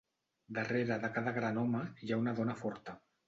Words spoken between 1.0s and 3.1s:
de cada gran home hi ha una dona forta.